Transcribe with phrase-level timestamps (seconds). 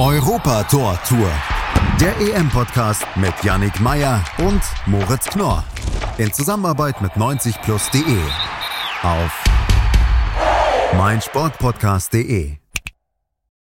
[0.00, 1.30] Europa Tor Tour.
[2.00, 5.62] Der EM-Podcast mit Yannick Meyer und Moritz Knorr.
[6.16, 8.18] In Zusammenarbeit mit 90plus.de.
[9.02, 9.44] Auf
[10.96, 12.56] meinsportpodcast.de.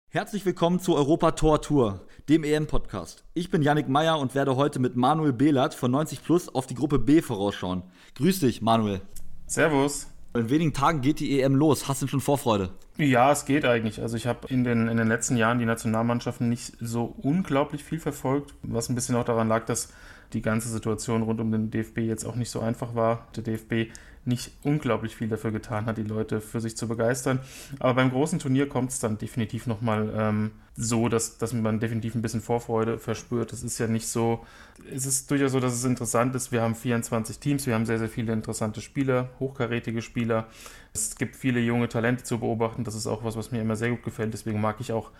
[0.08, 3.26] Herzlich willkommen zur Europa Tor Tour, dem EM-Podcast.
[3.34, 6.76] Ich bin Yannick Meyer und werde heute mit Manuel Behlert von 90 Plus auf die
[6.76, 7.84] Gruppe B vorausschauen.
[8.16, 9.02] Grüß dich, Manuel.
[9.46, 10.08] Servus.
[10.36, 11.88] In wenigen Tagen geht die EM los.
[11.88, 12.72] Hast du schon Vorfreude?
[12.98, 14.02] Ja, es geht eigentlich.
[14.02, 18.00] Also ich habe in den, in den letzten Jahren die Nationalmannschaften nicht so unglaublich viel
[18.00, 19.94] verfolgt, was ein bisschen auch daran lag, dass
[20.34, 23.28] die ganze Situation rund um den DFB jetzt auch nicht so einfach war.
[23.36, 23.92] Der DFB
[24.26, 27.40] nicht unglaublich viel dafür getan hat, die Leute für sich zu begeistern.
[27.80, 32.16] Aber beim großen Turnier kommt es dann definitiv nochmal ähm, so, dass, dass man definitiv
[32.16, 33.52] ein bisschen Vorfreude verspürt.
[33.54, 34.46] Es ist ja nicht so,
[34.92, 36.52] es ist durchaus so, dass es interessant ist.
[36.52, 40.48] Wir haben 24 Teams, wir haben sehr, sehr viele interessante Spieler, hochkarätige Spieler.
[40.94, 42.84] Es gibt viele junge Talente zu beobachten.
[42.84, 44.34] Das ist auch was, was mir immer sehr gut gefällt.
[44.34, 45.12] Deswegen mag ich auch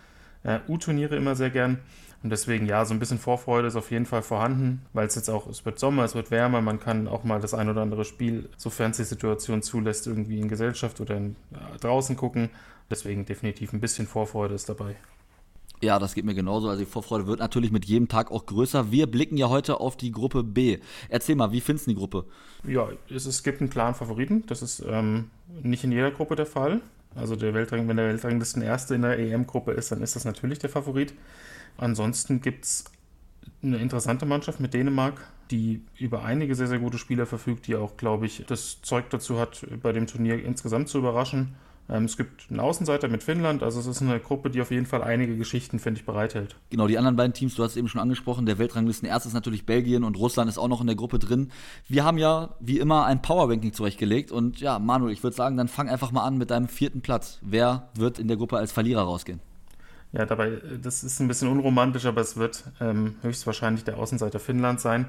[0.44, 1.78] äh, U-Turniere immer sehr gern.
[2.22, 5.28] Und deswegen, ja, so ein bisschen Vorfreude ist auf jeden Fall vorhanden, weil es jetzt
[5.28, 8.04] auch, es wird Sommer, es wird wärmer, man kann auch mal das ein oder andere
[8.04, 12.50] Spiel, sofern es die Situation zulässt, irgendwie in Gesellschaft oder in, äh, draußen gucken.
[12.90, 14.96] Deswegen definitiv ein bisschen Vorfreude ist dabei.
[15.82, 16.68] Ja, das geht mir genauso.
[16.68, 18.90] Also die Vorfreude wird natürlich mit jedem Tag auch größer.
[18.90, 20.78] Wir blicken ja heute auf die Gruppe B.
[21.10, 22.24] Erzähl mal, wie findest du die Gruppe?
[22.66, 24.44] Ja, es, es gibt einen klaren Favoriten.
[24.46, 25.30] Das ist ähm,
[25.62, 26.80] nicht in jeder Gruppe der Fall.
[27.14, 30.58] Also der Weltrang, wenn der Weltranglisten Erste in der EM-Gruppe ist, dann ist das natürlich
[30.58, 31.14] der Favorit.
[31.76, 32.84] Ansonsten gibt es
[33.62, 35.20] eine interessante Mannschaft mit Dänemark,
[35.50, 39.38] die über einige sehr, sehr gute Spieler verfügt, die auch, glaube ich, das Zeug dazu
[39.38, 41.54] hat, bei dem Turnier insgesamt zu überraschen.
[41.88, 44.86] Ähm, es gibt einen Außenseiter mit Finnland, also es ist eine Gruppe, die auf jeden
[44.86, 46.56] Fall einige Geschichten, finde ich, bereithält.
[46.70, 49.34] Genau, die anderen beiden Teams, du hast es eben schon angesprochen, der Weltranglisten erst ist
[49.34, 51.50] natürlich Belgien und Russland ist auch noch in der Gruppe drin.
[51.86, 55.68] Wir haben ja wie immer ein Powerranking zurechtgelegt und ja, Manuel, ich würde sagen, dann
[55.68, 57.38] fang einfach mal an mit deinem vierten Platz.
[57.42, 59.40] Wer wird in der Gruppe als Verlierer rausgehen?
[60.12, 64.80] Ja, dabei, das ist ein bisschen unromantisch, aber es wird ähm, höchstwahrscheinlich der Außenseiter Finnland
[64.80, 65.08] sein.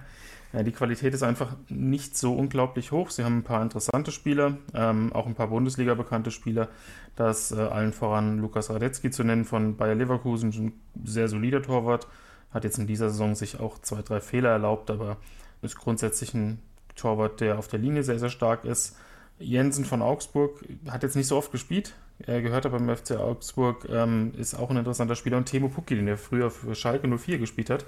[0.55, 3.09] Ja, die Qualität ist einfach nicht so unglaublich hoch.
[3.09, 6.69] Sie haben ein paar interessante Spieler, ähm, auch ein paar Bundesliga bekannte Spieler.
[7.17, 10.73] Da ist äh, allen voran Lukas Radetzky zu nennen von Bayer Leverkusen, ein
[11.03, 12.07] sehr solider Torwart.
[12.51, 15.17] Hat jetzt in dieser Saison sich auch zwei, drei Fehler erlaubt, aber
[15.61, 16.59] ist grundsätzlich ein
[16.95, 18.95] Torwart, der auf der Linie sehr, sehr stark ist.
[19.37, 23.89] Jensen von Augsburg hat jetzt nicht so oft gespielt, er gehört aber beim FC Augsburg,
[23.89, 25.35] ähm, ist auch ein interessanter Spieler.
[25.35, 27.85] Und Timo Pukki, den er früher für Schalke 04 gespielt hat,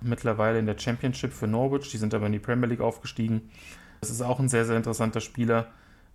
[0.00, 1.90] mittlerweile in der Championship für Norwich.
[1.90, 3.50] Die sind aber in die Premier League aufgestiegen.
[4.00, 5.66] Das ist auch ein sehr, sehr interessanter Spieler.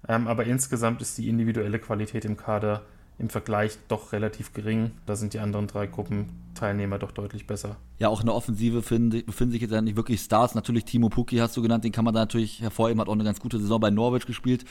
[0.07, 2.83] Ähm, aber insgesamt ist die individuelle Qualität im Kader
[3.19, 4.91] im Vergleich doch relativ gering.
[5.05, 7.75] Da sind die anderen drei Gruppenteilnehmer doch deutlich besser.
[7.99, 10.55] Ja, auch in der Offensive befinden, befinden sich jetzt ja nicht wirklich Stars.
[10.55, 13.23] Natürlich Timo Pukki hast du genannt, den kann man da natürlich hervorheben, hat auch eine
[13.23, 14.65] ganz gute Saison bei Norwich gespielt.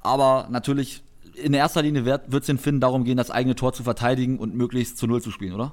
[0.00, 1.02] Aber natürlich
[1.34, 4.54] in erster Linie wird es den Finnen darum gehen, das eigene Tor zu verteidigen und
[4.54, 5.72] möglichst zu Null zu spielen, oder?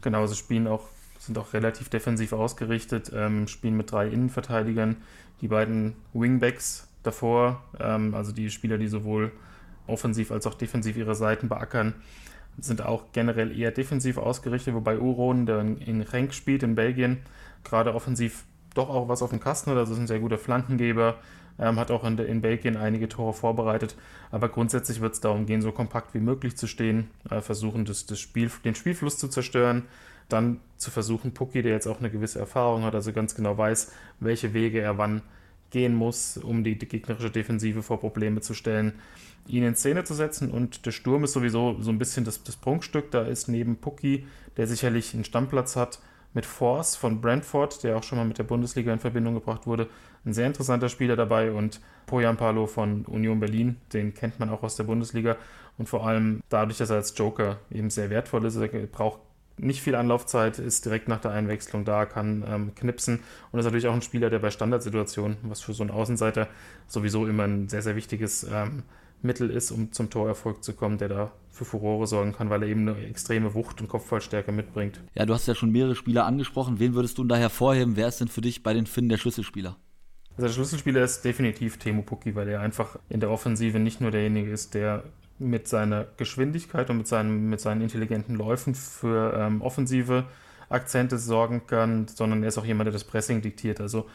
[0.00, 0.84] Genau, sie spielen auch,
[1.26, 4.96] sind auch relativ defensiv ausgerichtet, ähm, spielen mit drei Innenverteidigern,
[5.40, 9.32] die beiden Wingbacks davor, ähm, also die Spieler, die sowohl
[9.86, 11.94] offensiv als auch defensiv ihre Seiten beackern,
[12.58, 17.18] sind auch generell eher defensiv ausgerichtet, wobei Uron, der in Renk spielt in Belgien,
[17.64, 18.44] gerade offensiv
[18.74, 21.16] doch auch was auf dem Kasten hat, also ist ein sehr guter Flankengeber,
[21.58, 23.96] ähm, hat auch in, in, Belgien einige Tore vorbereitet.
[24.30, 28.06] Aber grundsätzlich wird es darum gehen, so kompakt wie möglich zu stehen, äh, versuchen, das,
[28.06, 29.84] das Spiel, den Spielfluss zu zerstören.
[30.32, 33.92] Dann zu versuchen, Pucki, der jetzt auch eine gewisse Erfahrung hat, also ganz genau weiß,
[34.20, 35.22] welche Wege er wann
[35.70, 38.92] gehen muss, um die, gegnerische Defensive vor Probleme zu stellen,
[39.46, 40.50] ihn in Szene zu setzen.
[40.50, 43.10] Und der Sturm ist sowieso so ein bisschen das, das Prunkstück.
[43.10, 44.26] Da ist neben Pucki,
[44.56, 46.00] der sicherlich einen Stammplatz hat,
[46.34, 49.88] mit Force von Brentford, der auch schon mal mit der Bundesliga in Verbindung gebracht wurde.
[50.24, 54.62] Ein sehr interessanter Spieler dabei und Poyan Palo von Union Berlin, den kennt man auch
[54.62, 55.36] aus der Bundesliga
[55.78, 59.20] und vor allem dadurch, dass er als Joker eben sehr wertvoll ist, er braucht
[59.58, 63.20] nicht viel Anlaufzeit, ist direkt nach der Einwechslung da, kann ähm, knipsen
[63.50, 66.48] und ist natürlich auch ein Spieler, der bei Standardsituationen, was für so einen Außenseiter
[66.86, 68.82] sowieso immer ein sehr, sehr wichtiges ähm,
[69.22, 72.68] Mittel ist, um zum Torerfolg zu kommen, der da für Furore sorgen kann, weil er
[72.68, 75.00] eben eine extreme Wucht und Kopfballstärke mitbringt.
[75.14, 76.80] Ja, du hast ja schon mehrere Spieler angesprochen.
[76.80, 77.96] Wen würdest du da hervorheben?
[77.96, 79.76] Wer ist denn für dich bei den Finnen der Schlüsselspieler?
[80.36, 84.10] Also der Schlüsselspieler ist definitiv Temu Pukki, weil er einfach in der Offensive nicht nur
[84.10, 85.04] derjenige ist, der
[85.48, 90.24] mit seiner Geschwindigkeit und mit, seinem, mit seinen intelligenten Läufen für ähm, offensive
[90.68, 93.80] Akzente sorgen kann, sondern er ist auch jemand, der das Pressing diktiert.
[93.80, 94.06] Also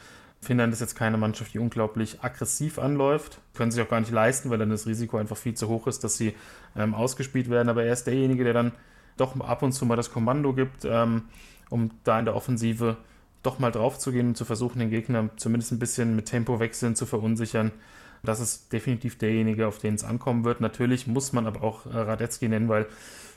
[0.42, 3.40] Finnland ist jetzt keine Mannschaft, die unglaublich aggressiv anläuft.
[3.56, 6.04] Können sich auch gar nicht leisten, weil dann das Risiko einfach viel zu hoch ist,
[6.04, 6.34] dass sie
[6.76, 7.70] ähm, ausgespielt werden.
[7.70, 8.72] Aber er ist derjenige, der dann
[9.18, 11.24] doch ab und zu mal das Kommando gibt, ähm,
[11.70, 12.98] um da in der Offensive
[13.44, 16.60] doch mal drauf zu gehen und zu versuchen, den Gegner zumindest ein bisschen mit Tempo
[16.60, 17.72] wechseln zu verunsichern.
[18.24, 20.62] Das ist definitiv derjenige, auf den es ankommen wird.
[20.62, 22.88] Natürlich muss man aber auch äh, Radetzky nennen, weil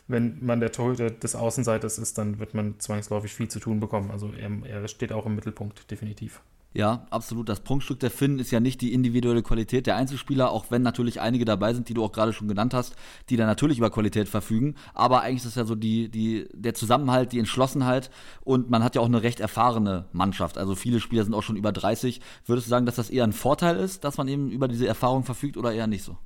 [0.09, 4.11] wenn man der Torhüter des Außenseiters ist, dann wird man zwangsläufig viel zu tun bekommen.
[4.11, 6.41] Also er, er steht auch im Mittelpunkt, definitiv.
[6.73, 7.49] Ja, absolut.
[7.49, 11.21] Das Prunkstück der Finn ist ja nicht die individuelle Qualität der Einzelspieler, auch wenn natürlich
[11.21, 12.95] einige dabei sind, die du auch gerade schon genannt hast,
[13.29, 14.77] die da natürlich über Qualität verfügen.
[14.95, 18.11] Aber eigentlich ist es ja so die, die, der Zusammenhalt, die Entschlossenheit
[18.43, 20.59] und man hat ja auch eine recht erfahrene Mannschaft.
[20.59, 22.21] Also viele Spieler sind auch schon über 30.
[22.47, 25.25] Würdest du sagen, dass das eher ein Vorteil ist, dass man eben über diese Erfahrung
[25.25, 26.19] verfügt oder eher nicht so?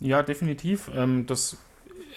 [0.00, 0.90] Ja, definitiv.
[0.94, 1.58] Ähm, das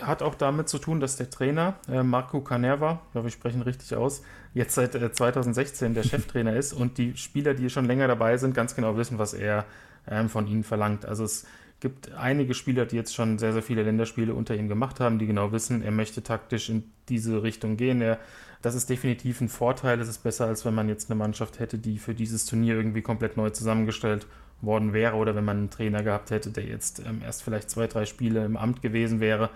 [0.01, 3.61] hat auch damit zu tun, dass der Trainer äh, Marco Canerva, ich glaube, wir sprechen
[3.61, 4.23] richtig aus,
[4.53, 8.53] jetzt seit äh, 2016 der Cheftrainer ist und die Spieler, die schon länger dabei sind,
[8.53, 9.65] ganz genau wissen, was er
[10.07, 11.05] ähm, von ihnen verlangt.
[11.05, 11.45] Also es
[11.79, 15.27] gibt einige Spieler, die jetzt schon sehr, sehr viele Länderspiele unter ihm gemacht haben, die
[15.27, 18.01] genau wissen, er möchte taktisch in diese Richtung gehen.
[18.01, 18.19] Er,
[18.61, 19.99] das ist definitiv ein Vorteil.
[19.99, 23.01] Es ist besser, als wenn man jetzt eine Mannschaft hätte, die für dieses Turnier irgendwie
[23.01, 24.25] komplett neu zusammengestellt
[24.63, 27.88] worden wäre oder wenn man einen Trainer gehabt hätte, der jetzt ähm, erst vielleicht zwei,
[27.88, 29.50] drei Spiele im Amt gewesen wäre.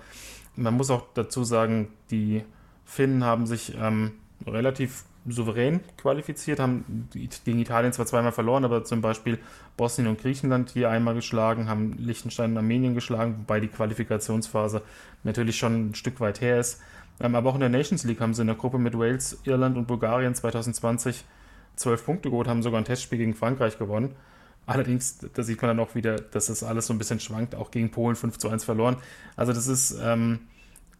[0.56, 2.44] Man muss auch dazu sagen, die
[2.86, 4.14] Finnen haben sich ähm,
[4.46, 9.40] relativ souverän qualifiziert, haben gegen Italien zwar zweimal verloren, aber zum Beispiel
[9.76, 14.82] Bosnien und Griechenland hier einmal geschlagen, haben Liechtenstein und Armenien geschlagen, wobei die Qualifikationsphase
[15.24, 16.82] natürlich schon ein Stück weit her ist.
[17.20, 19.78] Ähm, aber auch in der Nations League haben sie in der Gruppe mit Wales, Irland
[19.78, 21.26] und Bulgarien 2020
[21.76, 24.16] zwölf Punkte geholt, haben sogar ein Testspiel gegen Frankreich gewonnen.
[24.68, 27.72] Allerdings, da sieht man dann auch wieder, dass das alles so ein bisschen schwankt, auch
[27.72, 28.98] gegen Polen 5 zu 1 verloren.
[29.38, 30.42] Also das ist ähm,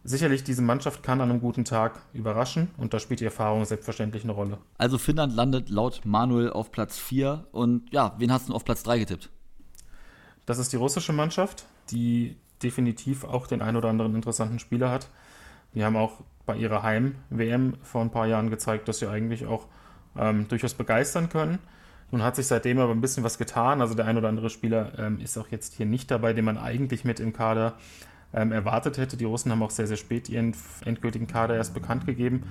[0.04, 4.24] sicherlich, diese Mannschaft kann an einem guten Tag überraschen und da spielt die Erfahrung selbstverständlich
[4.24, 4.56] eine Rolle.
[4.78, 8.82] Also Finnland landet laut Manuel auf Platz 4 und ja, wen hast du auf Platz
[8.84, 9.28] 3 getippt?
[10.46, 15.08] Das ist die russische Mannschaft, die definitiv auch den ein oder anderen interessanten Spieler hat.
[15.74, 19.66] Die haben auch bei ihrer Heim-WM vor ein paar Jahren gezeigt, dass sie eigentlich auch
[20.16, 21.58] ähm, durchaus begeistern können.
[22.10, 23.80] Nun hat sich seitdem aber ein bisschen was getan.
[23.80, 26.56] Also der ein oder andere Spieler ähm, ist auch jetzt hier nicht dabei, den man
[26.56, 27.74] eigentlich mit im Kader
[28.32, 29.16] ähm, erwartet hätte.
[29.16, 32.48] Die Russen haben auch sehr, sehr spät ihren endgültigen Kader erst bekannt gegeben.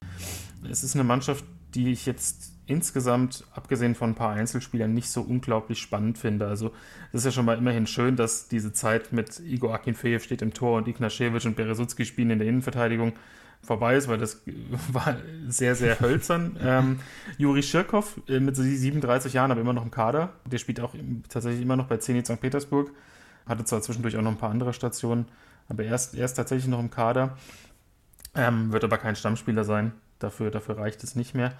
[0.70, 5.22] Es ist eine Mannschaft, die ich jetzt insgesamt, abgesehen von ein paar Einzelspielern, nicht so
[5.22, 6.48] unglaublich spannend finde.
[6.48, 6.72] Also
[7.12, 10.54] es ist ja schon mal immerhin schön, dass diese Zeit mit Igor Akinfeev steht im
[10.54, 13.14] Tor und Ignaschewitsch und Beresutski spielen in der Innenverteidigung
[13.62, 14.42] vorbei ist, weil das
[14.92, 15.18] war
[15.48, 16.58] sehr, sehr hölzern.
[16.62, 17.00] ähm,
[17.38, 20.34] Juri Schirkov äh, mit 37 Jahren, aber immer noch im Kader.
[20.46, 20.94] Der spielt auch
[21.30, 22.40] tatsächlich immer noch bei Zenit St.
[22.40, 22.92] Petersburg.
[23.46, 25.26] Hatte zwar zwischendurch auch noch ein paar andere Stationen,
[25.70, 27.38] aber er ist, er ist tatsächlich noch im Kader.
[28.36, 29.94] Ähm, wird aber kein Stammspieler sein.
[30.20, 31.54] Dafür, dafür reicht es nicht mehr.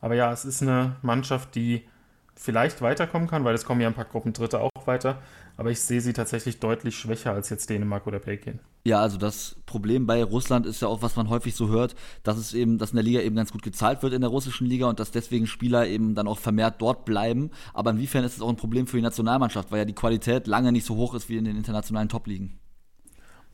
[0.00, 1.86] Aber ja, es ist eine Mannschaft, die
[2.34, 5.22] vielleicht weiterkommen kann, weil es kommen ja ein paar Gruppen Dritte auch weiter.
[5.56, 8.60] Aber ich sehe sie tatsächlich deutlich schwächer als jetzt Dänemark oder Belgien.
[8.86, 12.36] Ja, also das Problem bei Russland ist ja auch, was man häufig so hört, dass
[12.36, 14.86] es eben, dass in der Liga eben ganz gut gezahlt wird in der russischen Liga
[14.86, 17.50] und dass deswegen Spieler eben dann auch vermehrt dort bleiben.
[17.72, 20.70] Aber inwiefern ist es auch ein Problem für die Nationalmannschaft, weil ja die Qualität lange
[20.70, 22.58] nicht so hoch ist wie in den internationalen Top-Ligen?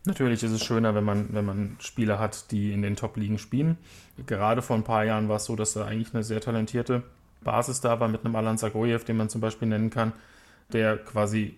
[0.05, 3.79] Natürlich ist es schöner, wenn man, wenn man Spieler hat, die in den Top-Ligen spielen.
[4.27, 7.05] Gerade vor ein paar Jahren war es so, dass da eigentlich eine sehr talentierte
[7.45, 10.13] Basis da war mit einem Alan Zagoyev, den man zum Beispiel nennen kann,
[10.73, 11.57] der quasi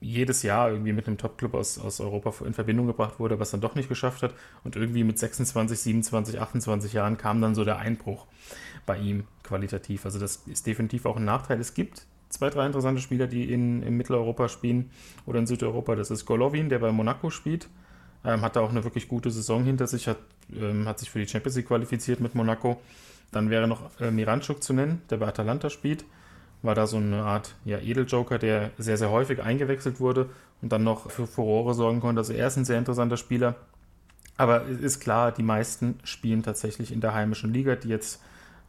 [0.00, 3.60] jedes Jahr irgendwie mit einem Top-Club aus, aus Europa in Verbindung gebracht wurde, was dann
[3.60, 4.34] doch nicht geschafft hat.
[4.62, 8.26] Und irgendwie mit 26, 27, 28 Jahren kam dann so der Einbruch
[8.86, 10.04] bei ihm qualitativ.
[10.04, 11.58] Also das ist definitiv auch ein Nachteil.
[11.60, 14.90] Es gibt zwei, drei interessante Spieler, die in, in Mitteleuropa spielen
[15.26, 15.94] oder in Südeuropa.
[15.94, 17.68] Das ist Golovin, der bei Monaco spielt.
[18.24, 20.18] Ähm, hat da auch eine wirklich gute Saison hinter sich, hat,
[20.54, 22.80] ähm, hat sich für die Champions League qualifiziert mit Monaco.
[23.32, 26.04] Dann wäre noch äh, Miranchuk zu nennen, der bei Atalanta spielt.
[26.64, 30.30] War da so eine Art ja, Edeljoker, der sehr, sehr häufig eingewechselt wurde
[30.62, 32.20] und dann noch für Furore sorgen konnte.
[32.20, 33.54] Also er ist ein sehr interessanter Spieler.
[34.36, 38.20] Aber es ist klar, die meisten spielen tatsächlich in der heimischen Liga, die jetzt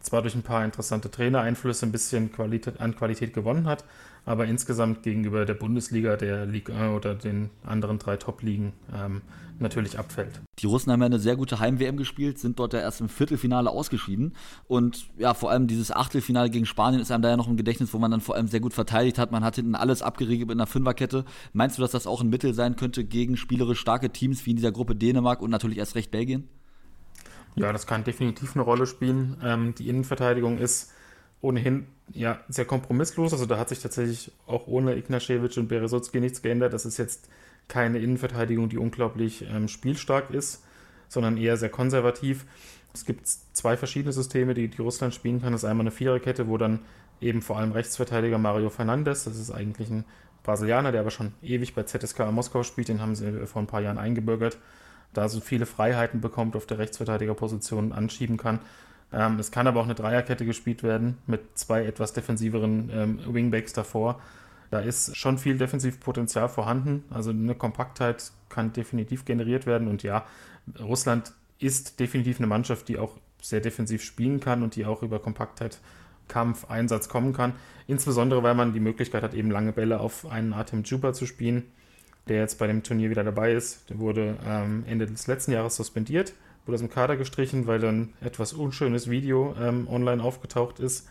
[0.02, 3.84] zwar durch ein paar interessante Trainereinflüsse ein bisschen Qualität, an Qualität gewonnen hat,
[4.26, 9.22] aber insgesamt gegenüber der Bundesliga, der Ligue 1 oder den anderen drei Top-Ligen ähm,
[9.60, 10.42] natürlich abfällt.
[10.60, 13.70] Die Russen haben ja eine sehr gute Heim-WM gespielt, sind dort ja erst im Viertelfinale
[13.70, 14.36] ausgeschieden
[14.68, 17.94] und ja, vor allem dieses Achtelfinale gegen Spanien ist einem da ja noch im Gedächtnis,
[17.94, 19.32] wo man dann vor allem sehr gut verteidigt hat.
[19.32, 21.24] Man hat hinten alles abgeriegelt mit einer Fünferkette.
[21.54, 24.56] Meinst du, dass das auch ein Mittel sein könnte gegen spielerisch starke Teams wie in
[24.58, 26.50] dieser Gruppe Dänemark und natürlich erst recht Belgien?
[27.56, 29.38] Ja, das kann definitiv eine Rolle spielen.
[29.42, 30.92] Ähm, die Innenverteidigung ist
[31.42, 33.34] ohnehin ja sehr kompromisslos.
[33.34, 36.74] Also da hat sich tatsächlich auch ohne Ignaschewitsch und Beresutski nichts geändert.
[36.74, 37.30] Das ist jetzt
[37.68, 40.64] keine Innenverteidigung, die unglaublich ähm, spielstark ist,
[41.08, 42.46] sondern eher sehr konservativ.
[42.94, 45.52] Es gibt zwei verschiedene Systeme, die, die Russland spielen kann.
[45.52, 46.80] Das ist einmal eine Viererkette, wo dann
[47.22, 50.06] eben vor allem Rechtsverteidiger Mario Fernandes, das ist eigentlich ein
[50.44, 53.82] Brasilianer, der aber schon ewig bei ZSK Moskau spielt, den haben sie vor ein paar
[53.82, 54.58] Jahren eingebürgert
[55.16, 58.60] da so viele Freiheiten bekommt auf der Rechtsverteidigerposition anschieben kann.
[59.14, 63.74] Ähm, es kann aber auch eine Dreierkette gespielt werden mit zwei etwas defensiveren ähm, Wingbacks
[63.74, 64.20] davor.
[64.72, 67.04] Da ist schon viel Defensivpotenzial vorhanden.
[67.10, 69.88] Also eine Kompaktheit kann definitiv generiert werden.
[69.88, 70.26] Und ja,
[70.80, 75.20] Russland ist definitiv eine Mannschaft, die auch sehr defensiv spielen kann und die auch über
[75.20, 75.80] Kompaktheit,
[76.28, 77.54] Kampf, Einsatz kommen kann.
[77.88, 81.64] Insbesondere, weil man die Möglichkeit hat, eben lange Bälle auf einen Artem Juba zu spielen,
[82.28, 83.90] der jetzt bei dem Turnier wieder dabei ist.
[83.90, 86.34] Der wurde ähm, Ende des letzten Jahres suspendiert,
[86.66, 91.08] wurde aus dem Kader gestrichen, weil dann etwas unschönes Video ähm, online aufgetaucht ist.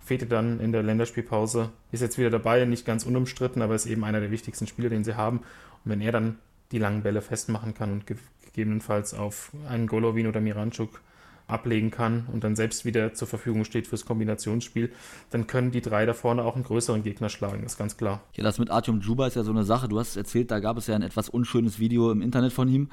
[0.00, 4.04] Fehlte dann in der Länderspielpause, ist jetzt wieder dabei, nicht ganz unumstritten, aber ist eben
[4.04, 5.38] einer der wichtigsten Spieler, den sie haben.
[5.38, 6.38] Und wenn er dann
[6.72, 11.00] die langen Bälle festmachen kann und gegebenenfalls auf einen Golovin oder Miranchuk
[11.46, 14.90] ablegen kann und dann selbst wieder zur Verfügung steht fürs Kombinationsspiel,
[15.30, 18.22] dann können die drei da vorne auch einen größeren Gegner schlagen, ist ganz klar.
[18.34, 19.88] Ja, das mit Artyom Juba ist ja so eine Sache.
[19.88, 22.88] Du hast erzählt, da gab es ja ein etwas unschönes Video im Internet von ihm.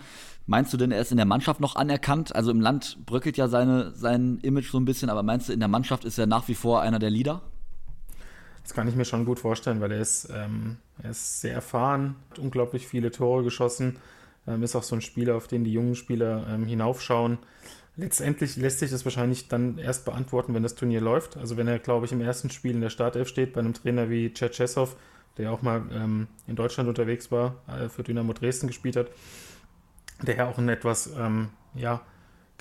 [0.47, 2.35] Meinst du denn, er ist in der Mannschaft noch anerkannt?
[2.35, 5.59] Also im Land bröckelt ja seine, sein Image so ein bisschen, aber meinst du, in
[5.59, 7.41] der Mannschaft ist er nach wie vor einer der Leader?
[8.63, 12.15] Das kann ich mir schon gut vorstellen, weil er ist, ähm, er ist sehr erfahren,
[12.29, 13.97] hat unglaublich viele Tore geschossen,
[14.47, 17.39] ähm, ist auch so ein Spieler, auf den die jungen Spieler ähm, hinaufschauen.
[17.97, 21.37] Letztendlich lässt sich das wahrscheinlich dann erst beantworten, wenn das Turnier läuft.
[21.37, 24.09] Also wenn er, glaube ich, im ersten Spiel in der Startelf steht, bei einem Trainer
[24.09, 24.95] wie Tschetschesow,
[25.37, 29.07] der auch mal ähm, in Deutschland unterwegs war, äh, für Dynamo Dresden gespielt hat,
[30.21, 32.01] der ja auch ein etwas, ähm, ja,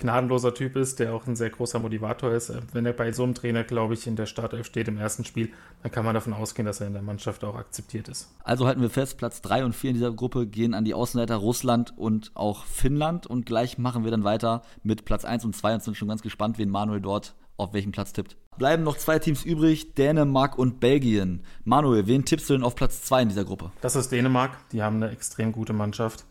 [0.01, 2.53] gnadenloser Typ ist, der auch ein sehr großer Motivator ist.
[2.73, 5.51] Wenn er bei so einem Trainer, glaube ich, in der Startelf steht im ersten Spiel,
[5.83, 8.29] dann kann man davon ausgehen, dass er in der Mannschaft auch akzeptiert ist.
[8.43, 11.37] Also halten wir fest, Platz 3 und 4 in dieser Gruppe gehen an die Außenleiter
[11.37, 13.27] Russland und auch Finnland.
[13.27, 16.23] Und gleich machen wir dann weiter mit Platz 1 und 2 und sind schon ganz
[16.23, 18.37] gespannt, wen Manuel dort auf welchen Platz tippt.
[18.57, 21.45] Bleiben noch zwei Teams übrig, Dänemark und Belgien.
[21.65, 23.71] Manuel, wen tippst du denn auf Platz 2 in dieser Gruppe?
[23.81, 24.57] Das ist Dänemark.
[24.73, 26.25] Die haben eine extrem gute Mannschaft.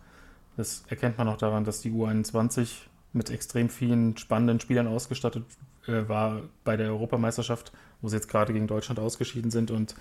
[0.58, 2.68] Das erkennt man auch daran, dass die U21
[3.14, 5.44] mit extrem vielen spannenden Spielern ausgestattet
[5.88, 9.96] äh, war bei der Europameisterschaft, wo sie jetzt gerade gegen Deutschland ausgeschieden sind und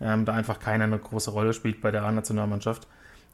[0.00, 2.86] ähm, da einfach keiner eine große Rolle spielt bei der A-Nationalmannschaft.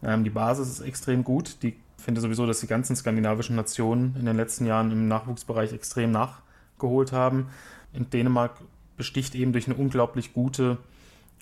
[0.03, 1.63] Ähm, die Basis ist extrem gut.
[1.63, 6.11] Die finde sowieso, dass die ganzen skandinavischen Nationen in den letzten Jahren im Nachwuchsbereich extrem
[6.11, 7.49] nachgeholt haben.
[7.93, 8.61] In Dänemark
[8.97, 10.79] besticht eben durch eine unglaublich gute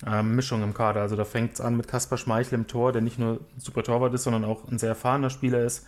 [0.06, 1.02] ähm, Mischung im Kader.
[1.02, 3.82] Also da fängt es an mit Kaspar Schmeichel im Tor, der nicht nur ein super
[3.82, 5.86] Torwart ist, sondern auch ein sehr erfahrener Spieler ist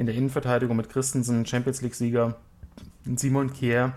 [0.00, 2.36] in der Innenverteidigung mit Christensen, Champions League-Sieger,
[3.16, 3.92] Simon Kier,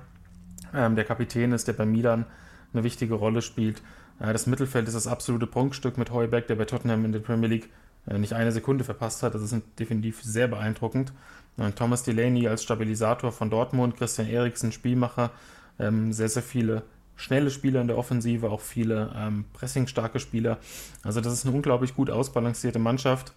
[0.75, 2.25] ähm, der Kapitän ist, der bei Milan
[2.73, 3.81] eine wichtige Rolle spielt.
[4.19, 7.47] Äh, das Mittelfeld ist das absolute Prunkstück mit Heuberg, der bei Tottenham in der Premier
[7.47, 7.69] League
[8.05, 9.33] äh, nicht eine Sekunde verpasst hat.
[9.33, 11.13] Das ist definitiv sehr beeindruckend.
[11.55, 15.31] Und äh, Thomas Delaney als Stabilisator von Dortmund, Christian Eriksen, Spielmacher,
[15.79, 16.83] ähm, sehr, sehr viele
[17.15, 20.57] schnelle Spieler in der Offensive, auch viele ähm, pressingstarke Spieler.
[21.01, 23.31] Also das ist eine unglaublich gut ausbalancierte Mannschaft,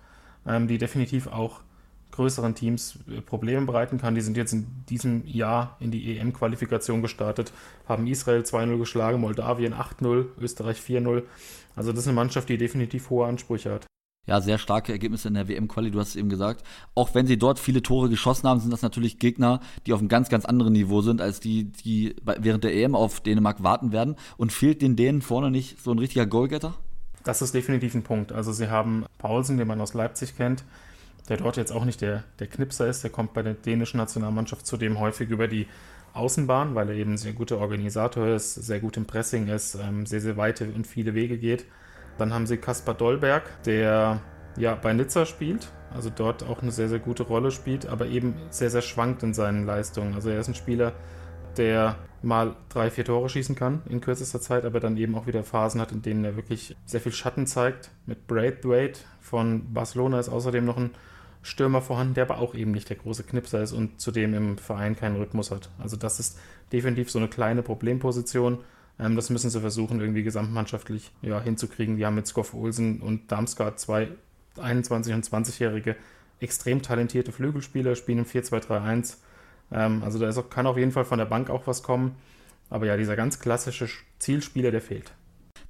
[0.49, 1.61] ähm, die definitiv auch
[2.17, 4.15] größeren Teams äh, Probleme bereiten kann.
[4.15, 7.53] Die sind jetzt in diesem Jahr in die EM-Qualifikation gestartet,
[7.87, 11.23] haben Israel 2-0 geschlagen, Moldawien 8-0, Österreich 4-0.
[11.77, 13.87] Also das ist eine Mannschaft, die definitiv hohe Ansprüche hat.
[14.27, 16.65] Ja, sehr starke Ergebnisse in der WM-Quali, du hast es eben gesagt.
[16.97, 20.09] Auch wenn sie dort viele Tore geschossen haben, sind das natürlich Gegner, die auf einem
[20.09, 24.17] ganz, ganz anderen Niveau sind, als die, die während der EM auf Dänemark warten werden.
[24.37, 26.75] Und fehlt den Dänen vorne nicht so ein richtiger Goalgetter?
[27.23, 28.33] Das ist definitiv ein Punkt.
[28.33, 30.65] Also sie haben Paulsen, den man aus Leipzig kennt,
[31.29, 33.03] der dort jetzt auch nicht der, der Knipser ist.
[33.03, 35.67] Der kommt bei der dänischen Nationalmannschaft zudem häufig über die
[36.13, 40.07] Außenbahn, weil er eben ein sehr guter Organisator ist, sehr gut im Pressing ist, ähm,
[40.07, 41.67] sehr, sehr weite und viele Wege geht.
[42.19, 44.21] Dann haben sie Kaspar Dollberg, der
[44.57, 48.35] ja bei Nizza spielt, also dort auch eine sehr, sehr gute Rolle spielt, aber eben
[48.49, 50.15] sehr, sehr schwankt in seinen Leistungen.
[50.15, 50.95] Also er ist ein Spieler,
[51.59, 55.45] der mal drei, vier Tore schießen kann in kürzester Zeit, aber dann eben auch wieder
[55.45, 57.91] Phasen hat, in denen er wirklich sehr viel Schatten zeigt.
[58.07, 60.91] Mit Braithwaite von Barcelona ist außerdem noch ein
[61.43, 64.97] Stürmer vorhanden, der aber auch eben nicht der große Knipser ist und zudem im Verein
[64.97, 65.71] keinen Rhythmus hat.
[65.79, 66.39] Also das ist
[66.73, 68.59] definitiv so eine kleine Problemposition.
[68.99, 71.97] Ähm, das müssen sie versuchen, irgendwie gesamtmannschaftlich ja, hinzukriegen.
[71.97, 74.09] Die haben mit Skoff Olsen und Damsgaard zwei
[74.57, 75.97] 21- und 20-jährige
[76.41, 79.19] extrem talentierte Flügelspieler, spielen im 4-2-3-1.
[79.71, 82.17] Ähm, also da auch, kann auf jeden Fall von der Bank auch was kommen.
[82.71, 85.13] Aber ja, dieser ganz klassische Zielspieler, der fehlt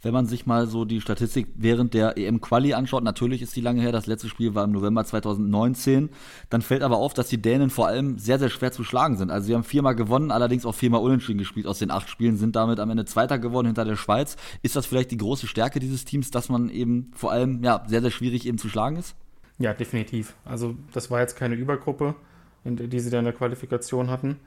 [0.07, 3.83] wenn man sich mal so die Statistik während der EM-Quali anschaut, natürlich ist die lange
[3.83, 6.11] her, das letzte Spiel war im November 2019,
[6.49, 9.31] dann fällt aber auf, dass die Dänen vor allem sehr, sehr schwer zu schlagen sind.
[9.31, 12.57] Also sie haben viermal gewonnen, allerdings auch viermal unentschieden gespielt aus den acht Spielen, sind
[12.57, 14.37] damit am Ende Zweiter geworden hinter der Schweiz.
[14.63, 18.01] Ist das vielleicht die große Stärke dieses Teams, dass man eben vor allem ja, sehr,
[18.01, 19.17] sehr schwierig eben zu schlagen ist?
[19.59, 20.37] Ja, definitiv.
[20.45, 22.15] Also das war jetzt keine Übergruppe,
[22.67, 24.41] die sie da in der Qualifikation hatten.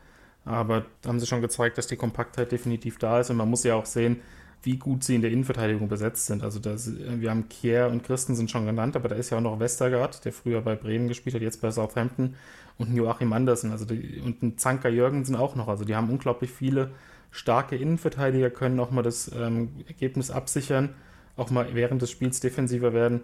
[0.46, 3.30] Aber haben sie schon gezeigt, dass die Kompaktheit definitiv da ist.
[3.30, 4.22] Und man muss ja auch sehen,
[4.64, 6.44] wie gut sie in der Innenverteidigung besetzt sind.
[6.44, 9.42] Also das, wir haben Kier und Christen sind schon genannt, aber da ist ja auch
[9.42, 12.36] noch Westergaard, der früher bei Bremen gespielt hat, jetzt bei Southampton
[12.78, 15.68] und Joachim Andersen also die, und ein Zanker Jürgensen auch noch.
[15.68, 16.92] Also die haben unglaublich viele
[17.32, 20.96] starke Innenverteidiger, können auch mal das ähm, Ergebnis absichern,
[21.38, 23.22] auch mal während des Spiels defensiver werden.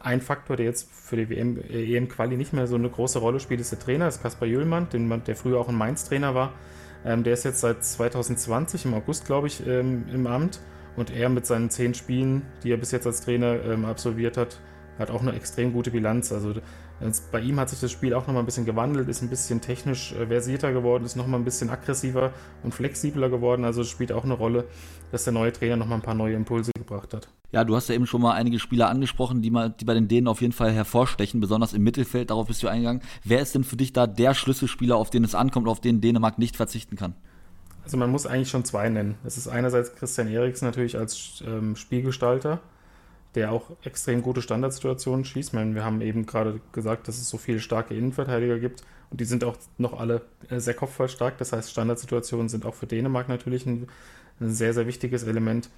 [0.00, 3.40] Ein Faktor, der jetzt für die WM, äh, EM-Quali nicht mehr so eine große Rolle
[3.40, 6.54] spielt, ist der Trainer, das ist Kaspar Jüllmann, den, der früher auch ein Mainz-Trainer war.
[7.04, 10.60] Ähm, der ist jetzt seit 2020, im August, glaube ich, ähm, im Amt.
[10.96, 14.60] Und er mit seinen zehn Spielen, die er bis jetzt als Trainer ähm, absolviert hat,
[14.98, 16.32] hat auch eine extrem gute Bilanz.
[16.32, 16.54] Also
[17.32, 20.12] bei ihm hat sich das Spiel auch nochmal ein bisschen gewandelt, ist ein bisschen technisch
[20.12, 22.32] äh, versierter geworden, ist nochmal ein bisschen aggressiver
[22.62, 23.64] und flexibler geworden.
[23.64, 24.64] Also es spielt auch eine Rolle,
[25.10, 27.28] dass der neue Trainer nochmal ein paar neue Impulse gebracht hat.
[27.52, 30.06] Ja, du hast ja eben schon mal einige Spieler angesprochen, die, mal, die bei den
[30.06, 32.30] Dänen auf jeden Fall hervorstechen, besonders im Mittelfeld.
[32.30, 33.02] Darauf bist du eingegangen.
[33.24, 36.38] Wer ist denn für dich da der Schlüsselspieler, auf den es ankommt, auf den Dänemark
[36.38, 37.14] nicht verzichten kann?
[37.82, 39.16] Also man muss eigentlich schon zwei nennen.
[39.24, 42.60] Es ist einerseits Christian Eriksen natürlich als ähm, Spielgestalter,
[43.34, 45.54] der auch extrem gute Standardsituationen schießt.
[45.54, 49.24] Meine, wir haben eben gerade gesagt, dass es so viele starke Innenverteidiger gibt und die
[49.24, 51.38] sind auch noch alle äh, sehr kopfballstark.
[51.38, 53.88] Das heißt, Standardsituationen sind auch für Dänemark natürlich ein,
[54.40, 55.68] ein sehr, sehr wichtiges Element.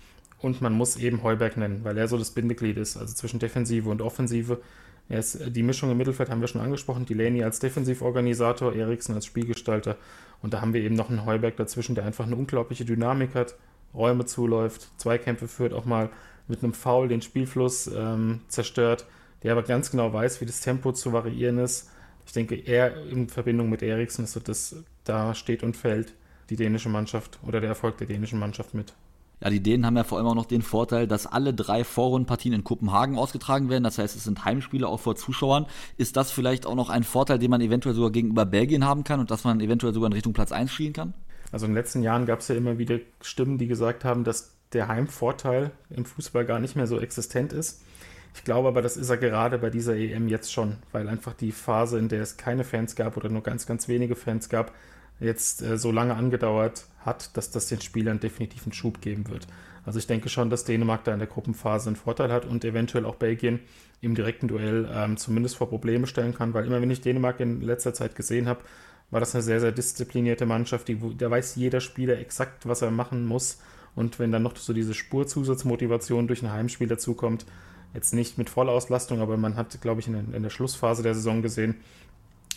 [0.42, 3.88] Und man muss eben Heuberg nennen, weil er so das Bindeglied ist, also zwischen Defensive
[3.88, 4.60] und Offensive.
[5.08, 7.06] Ist äh, die Mischung im Mittelfeld, haben wir schon angesprochen.
[7.06, 9.96] Delaney als Defensivorganisator, Eriksen als Spielgestalter.
[10.42, 13.54] Und da haben wir eben noch einen Heuberg dazwischen, der einfach eine unglaubliche Dynamik hat,
[13.94, 16.10] Räume zuläuft, Zweikämpfe führt, auch mal
[16.48, 19.06] mit einem Foul den Spielfluss ähm, zerstört,
[19.42, 21.90] der aber ganz genau weiß, wie das Tempo zu variieren ist.
[22.26, 26.14] Ich denke, er in Verbindung mit Eriksen, so das, da steht und fällt
[26.50, 28.94] die dänische Mannschaft oder der Erfolg der dänischen Mannschaft mit.
[29.42, 32.54] Ja, die Dänen haben ja vor allem auch noch den Vorteil, dass alle drei Vorrundenpartien
[32.54, 33.82] in Kopenhagen ausgetragen werden.
[33.82, 35.66] Das heißt, es sind Heimspiele auch vor Zuschauern.
[35.96, 39.18] Ist das vielleicht auch noch ein Vorteil, den man eventuell sogar gegenüber Belgien haben kann
[39.18, 41.14] und dass man eventuell sogar in Richtung Platz 1 schielen kann?
[41.50, 44.52] Also in den letzten Jahren gab es ja immer wieder Stimmen, die gesagt haben, dass
[44.72, 47.82] der Heimvorteil im Fußball gar nicht mehr so existent ist.
[48.34, 51.52] Ich glaube aber, das ist er gerade bei dieser EM jetzt schon, weil einfach die
[51.52, 54.72] Phase, in der es keine Fans gab oder nur ganz, ganz wenige Fans gab,
[55.20, 59.46] jetzt äh, so lange angedauert hat, dass das den Spielern definitiv einen Schub geben wird.
[59.84, 63.04] Also ich denke schon, dass Dänemark da in der Gruppenphase einen Vorteil hat und eventuell
[63.04, 63.60] auch Belgien
[64.00, 67.60] im direkten Duell ähm, zumindest vor Probleme stellen kann, weil immer wenn ich Dänemark in
[67.60, 68.60] letzter Zeit gesehen habe,
[69.10, 72.90] war das eine sehr, sehr disziplinierte Mannschaft, die, da weiß jeder Spieler exakt, was er
[72.90, 73.58] machen muss.
[73.94, 77.44] Und wenn dann noch so diese Spurzusatzmotivation durch ein Heimspiel dazukommt,
[77.92, 81.42] jetzt nicht mit Vollauslastung, aber man hat, glaube ich, in in der Schlussphase der Saison
[81.42, 81.74] gesehen,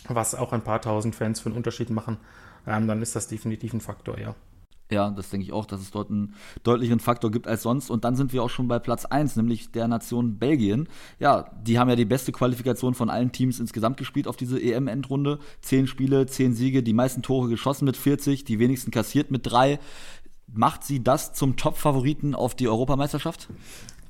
[0.08, 2.16] was auch ein paar tausend Fans für einen Unterschied machen
[2.66, 4.34] ähm, dann ist das definitiv ein Faktor, ja.
[4.90, 7.90] Ja, das denke ich auch, dass es dort einen deutlichen Faktor gibt als sonst.
[7.90, 10.88] Und dann sind wir auch schon bei Platz 1, nämlich der Nation Belgien.
[11.18, 15.40] Ja, die haben ja die beste Qualifikation von allen Teams insgesamt gespielt auf diese EM-Endrunde.
[15.60, 19.80] Zehn Spiele, zehn Siege, die meisten Tore geschossen mit 40, die wenigsten kassiert mit drei.
[20.52, 23.48] Macht sie das zum Top-Favoriten auf die Europameisterschaft?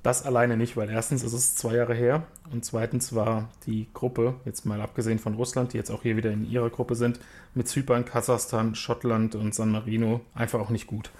[0.06, 4.34] Das alleine nicht, weil erstens ist es zwei Jahre her und zweitens war die Gruppe,
[4.44, 7.18] jetzt mal abgesehen von Russland, die jetzt auch hier wieder in ihrer Gruppe sind,
[7.56, 11.10] mit Zypern, Kasachstan, Schottland und San Marino einfach auch nicht gut.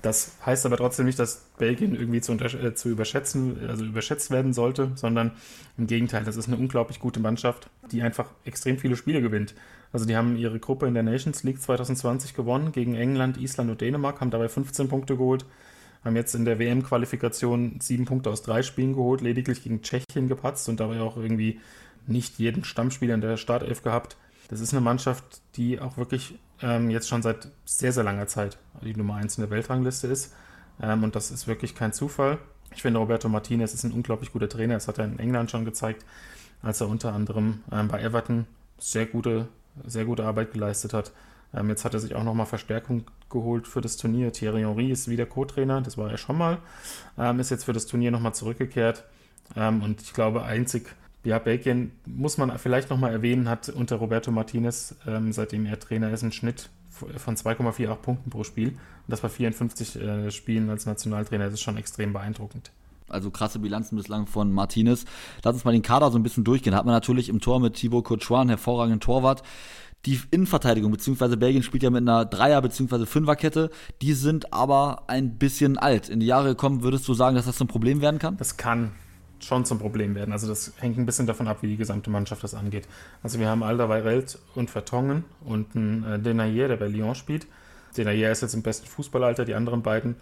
[0.00, 4.54] Das heißt aber trotzdem nicht, dass Belgien irgendwie zu, äh, zu überschätzen, also überschätzt werden
[4.54, 5.32] sollte, sondern
[5.76, 9.54] im Gegenteil, das ist eine unglaublich gute Mannschaft, die einfach extrem viele Spiele gewinnt.
[9.92, 13.82] Also die haben ihre Gruppe in der Nations League 2020 gewonnen gegen England, Island und
[13.82, 15.44] Dänemark, haben dabei 15 Punkte geholt
[16.04, 20.68] haben jetzt in der WM-Qualifikation sieben Punkte aus drei Spielen geholt, lediglich gegen Tschechien gepatzt
[20.68, 21.60] und dabei auch irgendwie
[22.06, 24.16] nicht jeden Stammspieler in der Startelf gehabt.
[24.48, 28.58] Das ist eine Mannschaft, die auch wirklich ähm, jetzt schon seit sehr, sehr langer Zeit
[28.82, 30.34] die Nummer eins in der Weltrangliste ist.
[30.82, 32.38] Ähm, und das ist wirklich kein Zufall.
[32.74, 34.74] Ich finde, Roberto Martinez ist ein unglaublich guter Trainer.
[34.74, 36.04] Das hat er in England schon gezeigt,
[36.62, 38.46] als er unter anderem ähm, bei Everton
[38.78, 39.48] sehr gute,
[39.86, 41.12] sehr gute Arbeit geleistet hat.
[41.54, 44.32] Ähm, jetzt hat er sich auch nochmal Verstärkung geholt für das Turnier.
[44.32, 46.58] Thierry Henry ist wieder Co-Trainer, das war er schon mal.
[47.18, 49.04] Ähm, ist jetzt für das Turnier nochmal zurückgekehrt.
[49.56, 54.30] Ähm, und ich glaube, einzig, ja, Belgien muss man vielleicht nochmal erwähnen, hat unter Roberto
[54.30, 58.68] Martinez, ähm, seitdem er Trainer ist, einen Schnitt von 2,48 Punkten pro Spiel.
[58.68, 61.44] Und das bei 54 äh, Spielen als Nationaltrainer.
[61.44, 62.70] Das ist schon extrem beeindruckend.
[63.08, 65.04] Also krasse Bilanzen bislang von Martinez.
[65.42, 66.74] Lass uns mal den Kader so ein bisschen durchgehen.
[66.74, 69.42] Hat man natürlich im Tor mit Thibaut Courtois einen hervorragenden Torwart
[70.06, 75.36] die Innenverteidigung, beziehungsweise Belgien spielt ja mit einer Dreier- beziehungsweise Fünferkette, die sind aber ein
[75.36, 76.08] bisschen alt.
[76.08, 78.36] In die Jahre gekommen, würdest du sagen, dass das zum Problem werden kann?
[78.38, 78.92] Das kann
[79.40, 80.32] schon zum Problem werden.
[80.32, 82.86] Also das hängt ein bisschen davon ab, wie die gesamte Mannschaft das angeht.
[83.22, 87.46] Also wir haben Alderweireld und Vertongen und einen äh, Denayer, der bei Lyon spielt.
[87.96, 90.16] Denayer ist jetzt im besten Fußballalter, die anderen beiden,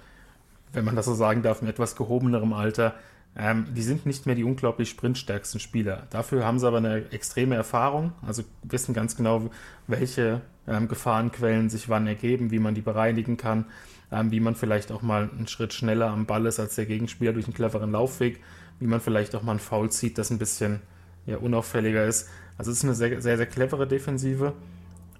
[0.72, 2.94] wenn man das so sagen darf, in etwas gehobenerem Alter,
[3.36, 6.06] ähm, die sind nicht mehr die unglaublich sprintstärksten Spieler.
[6.10, 9.50] Dafür haben sie aber eine extreme Erfahrung, also wissen ganz genau,
[9.86, 13.66] welche ähm, Gefahrenquellen sich wann ergeben, wie man die bereinigen kann,
[14.10, 17.32] ähm, wie man vielleicht auch mal einen Schritt schneller am Ball ist als der Gegenspieler
[17.32, 18.40] durch einen cleveren Laufweg,
[18.80, 20.80] wie man vielleicht auch mal einen Foul zieht, das ein bisschen
[21.26, 22.28] ja, unauffälliger ist.
[22.56, 24.54] Also es ist eine sehr, sehr, sehr clevere Defensive.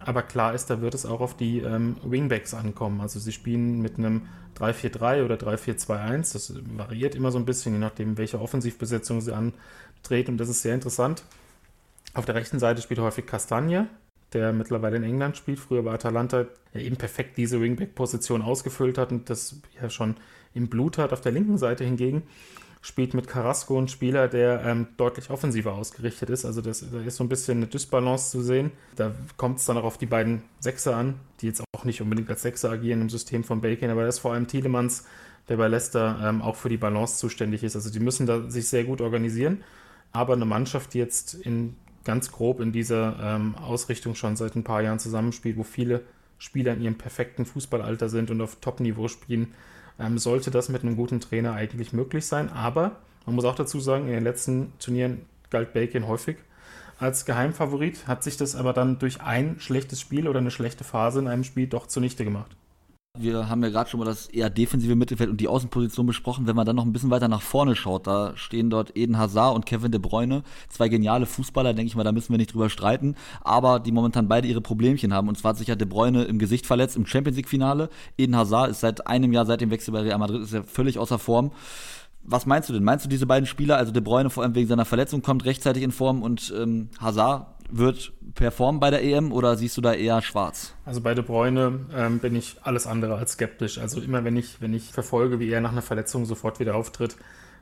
[0.01, 3.01] Aber klar ist, da wird es auch auf die ähm, Wingbacks ankommen.
[3.01, 6.33] Also sie spielen mit einem 3-4-3 oder 3-4-2-1.
[6.33, 10.33] Das variiert immer so ein bisschen, je nachdem, welche Offensivbesetzung sie antreten.
[10.33, 11.25] Und das ist sehr interessant.
[12.15, 13.89] Auf der rechten Seite spielt häufig Castagne,
[14.33, 19.11] der mittlerweile in England spielt, früher bei Atalanta, der eben perfekt diese Wingback-Position ausgefüllt hat
[19.11, 20.17] und das ja schon
[20.55, 21.13] im Blut hat.
[21.13, 22.23] Auf der linken Seite hingegen
[22.89, 26.47] spielt mit Carrasco ein Spieler, der ähm, deutlich offensiver ausgerichtet ist.
[26.47, 28.73] Also das, da ist so ein bisschen eine Dysbalance zu sehen.
[28.97, 32.31] Da kommt es dann auch auf die beiden Sechser an, die jetzt auch nicht unbedingt
[32.31, 35.07] als Sechser agieren im System von Bacon, aber das ist vor allem Tielemans,
[35.51, 37.77] der bei Leicester ähm, auch für die Balance zuständig ist.
[37.77, 39.63] Also die müssen da sich sehr gut organisieren.
[40.11, 44.65] Aber eine Mannschaft, die jetzt in ganz grob in dieser ähm, Ausrichtung schon seit ein
[44.65, 46.05] paar Jahren zusammenspielt, wo viele
[46.39, 49.53] Spieler in ihrem perfekten Fußballalter sind und auf Top-Niveau spielen,
[49.99, 52.51] ähm, sollte das mit einem guten Trainer eigentlich möglich sein.
[52.51, 56.37] Aber man muss auch dazu sagen, in den letzten Turnieren galt Bacon häufig
[56.99, 61.21] als Geheimfavorit, hat sich das aber dann durch ein schlechtes Spiel oder eine schlechte Phase
[61.21, 62.57] in einem Spiel doch zunichte gemacht.
[63.21, 66.47] Wir haben ja gerade schon mal das eher defensive Mittelfeld und die Außenposition besprochen.
[66.47, 69.57] Wenn man dann noch ein bisschen weiter nach vorne schaut, da stehen dort Eden Hazard
[69.57, 72.71] und Kevin De Bruyne, zwei geniale Fußballer, denke ich mal, da müssen wir nicht drüber
[72.71, 75.29] streiten, aber die momentan beide ihre Problemchen haben.
[75.29, 77.89] Und zwar hat sich ja De Bruyne im Gesicht verletzt im Champions League Finale.
[78.17, 80.99] Eden Hazard ist seit einem Jahr, seit dem Wechsel bei Real Madrid, ist er völlig
[80.99, 81.51] außer Form.
[82.23, 82.85] Was meinst du denn?
[82.85, 85.83] Meinst du diese beiden Spieler, also De Bruyne vor allem wegen seiner Verletzung kommt rechtzeitig
[85.83, 90.23] in Form und ähm, Hazard wird performen bei der EM oder siehst du da eher
[90.23, 90.75] schwarz?
[90.85, 93.79] Also bei De Bruyne ähm, bin ich alles andere als skeptisch.
[93.79, 97.17] Also immer wenn ich, wenn ich verfolge, wie er nach einer Verletzung sofort wieder auftritt,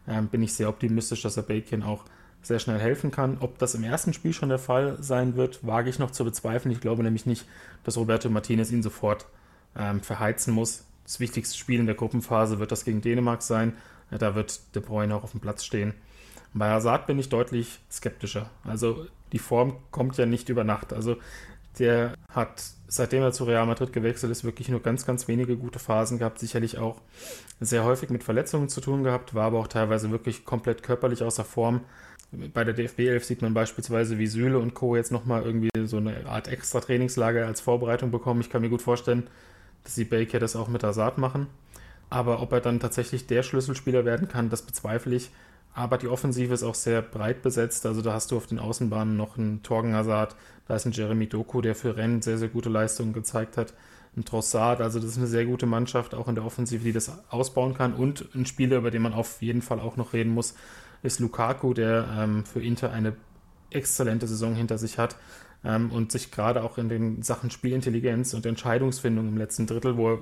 [0.09, 2.05] ähm, bin ich sehr optimistisch, dass er Bacon auch
[2.43, 3.39] sehr schnell helfen kann.
[3.41, 6.73] Ob das im ersten Spiel schon der Fall sein wird, wage ich noch zu bezweifeln.
[6.73, 7.47] Ich glaube nämlich nicht,
[7.85, 9.27] dass Roberto Martinez ihn sofort
[9.77, 10.85] ähm, verheizen muss.
[11.05, 13.75] Das wichtigste Spiel in der Gruppenphase wird das gegen Dänemark sein.
[14.11, 15.95] Ja, da wird De Bruyne auch auf dem Platz stehen.
[16.55, 18.51] Bei Hazard bin ich deutlich skeptischer.
[18.65, 20.93] Also die Form kommt ja nicht über Nacht.
[20.93, 21.17] Also
[21.79, 25.79] der hat, seitdem er zu Real Madrid gewechselt ist, wirklich nur ganz, ganz wenige gute
[25.79, 26.39] Phasen gehabt.
[26.39, 27.01] Sicherlich auch
[27.61, 31.45] sehr häufig mit Verletzungen zu tun gehabt, war aber auch teilweise wirklich komplett körperlich außer
[31.45, 31.83] Form.
[32.33, 34.97] Bei der DFB 11 sieht man beispielsweise, wie Süle und Co.
[34.97, 38.41] jetzt nochmal irgendwie so eine Art extra Trainingslager als Vorbereitung bekommen.
[38.41, 39.29] Ich kann mir gut vorstellen,
[39.85, 41.47] dass die Baker das auch mit Hazard machen.
[42.11, 45.31] Aber ob er dann tatsächlich der Schlüsselspieler werden kann, das bezweifle ich.
[45.77, 47.85] Aber die Offensive ist auch sehr breit besetzt.
[47.85, 50.35] Also da hast du auf den Außenbahnen noch einen Torgen Hazard,
[50.67, 53.75] da ist ein Jeremy Doku, der für Rennen sehr, sehr gute Leistungen gezeigt hat.
[54.17, 57.13] Ein Trossard, also das ist eine sehr gute Mannschaft, auch in der Offensive, die das
[57.29, 57.93] ausbauen kann.
[57.93, 60.55] Und ein Spieler, über den man auf jeden Fall auch noch reden muss,
[61.03, 63.15] ist Lukaku, der ähm, für Inter eine
[63.69, 65.17] exzellente Saison hinter sich hat
[65.63, 70.15] ähm, und sich gerade auch in den Sachen Spielintelligenz und Entscheidungsfindung im letzten Drittel, wo
[70.15, 70.19] er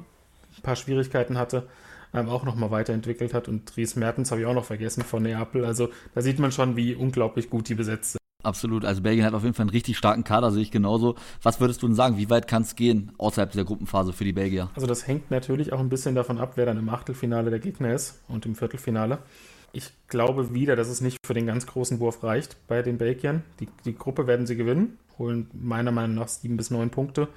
[0.57, 1.69] ein paar Schwierigkeiten hatte,
[2.15, 3.49] ähm, auch nochmal weiterentwickelt hat.
[3.49, 5.65] Und Dries Mertens habe ich auch noch vergessen von Neapel.
[5.65, 8.21] Also da sieht man schon, wie unglaublich gut die besetzt sind.
[8.45, 8.85] Absolut.
[8.85, 11.17] Also Belgien hat auf jeden Fall einen richtig starken Kader, sehe ich genauso.
[11.43, 12.19] Was würdest du denn sagen?
[12.19, 14.71] Wie weit kann es gehen außerhalb dieser Gruppenphase für die Belgier?
[14.75, 17.95] Also das hängt natürlich auch ein bisschen davon ab, wer dann im Achtelfinale der Gegner
[17.95, 19.19] ist und im Viertelfinale.
[19.73, 23.43] Ich glaube wieder, dass es nicht für den ganz großen Wurf reicht bei den Belgiern.
[23.59, 27.29] Die, die Gruppe werden sie gewinnen, holen meiner Meinung nach sieben bis neun Punkte.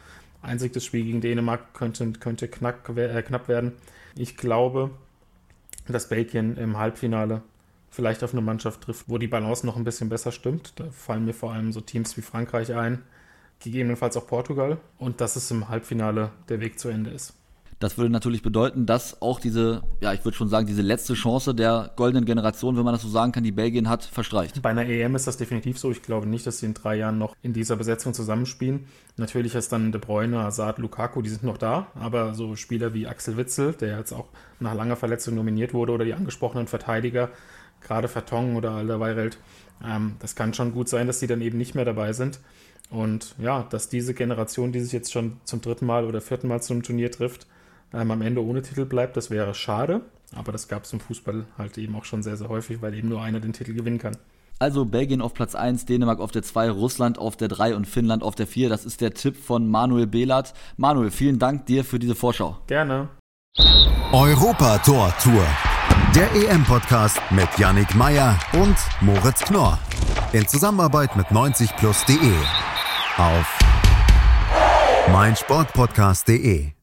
[0.42, 3.74] Einzig das Spiel gegen Dänemark könnte, könnte knack, äh, knapp werden.
[4.17, 4.91] Ich glaube,
[5.88, 7.43] dass Belgien im Halbfinale
[7.89, 10.73] vielleicht auf eine Mannschaft trifft, wo die Balance noch ein bisschen besser stimmt.
[10.80, 13.03] Da fallen mir vor allem so Teams wie Frankreich ein,
[13.60, 17.34] gegebenenfalls auch Portugal und dass es im Halbfinale der Weg zu Ende ist.
[17.80, 21.54] Das würde natürlich bedeuten, dass auch diese, ja, ich würde schon sagen, diese letzte Chance
[21.54, 24.63] der goldenen Generation, wenn man das so sagen kann, die Belgien hat, verstreicht.
[24.63, 25.92] Bei einer EM ist das definitiv so.
[25.92, 28.88] Ich glaube nicht, dass sie in drei Jahren noch in dieser Besetzung zusammenspielen.
[29.16, 33.06] Natürlich ist dann De Bruyne, Hazard, Lukaku, die sind noch da, aber so Spieler wie
[33.06, 34.26] Axel Witzel, der jetzt auch
[34.60, 37.30] nach langer Verletzung nominiert wurde, oder die angesprochenen Verteidiger,
[37.82, 39.38] gerade Vertongen oder Alderweireld,
[39.86, 42.40] ähm, das kann schon gut sein, dass die dann eben nicht mehr dabei sind.
[42.90, 46.62] Und ja, dass diese Generation, die sich jetzt schon zum dritten Mal oder vierten Mal
[46.62, 47.46] zum Turnier trifft,
[47.93, 49.17] ähm, am Ende ohne Titel bleibt.
[49.17, 50.02] Das wäre schade,
[50.36, 53.10] aber das gab es im Fußball halt eben auch schon sehr, sehr häufig, weil eben
[53.10, 54.17] nur einer den Titel gewinnen kann.
[54.60, 58.23] Also Belgien auf Platz 1, Dänemark auf der 2, Russland auf der 3 und Finnland
[58.23, 58.69] auf der 4.
[58.69, 60.54] Das ist der Tipp von Manuel Behlert.
[60.78, 62.58] Manuel, vielen Dank dir für diese Vorschau.
[62.65, 63.10] Gerne.
[64.12, 65.45] Europa Tor Tour.
[66.15, 69.78] Der EM-Podcast mit Yannick Meyer und Moritz Knorr.
[70.34, 72.34] In Zusammenarbeit mit 90plus.de.
[73.17, 73.60] Auf
[75.12, 76.77] meinsportpodcast.de.